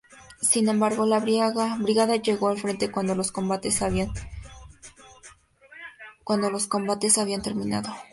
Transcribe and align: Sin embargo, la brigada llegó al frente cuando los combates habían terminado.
Sin 0.41 0.67
embargo, 0.67 1.05
la 1.05 1.19
brigada 1.19 2.15
llegó 2.15 2.47
al 2.49 2.57
frente 2.57 2.89
cuando 2.91 3.13
los 3.13 3.31
combates 3.31 3.61
habían 3.83 4.11
terminado. 7.43 7.93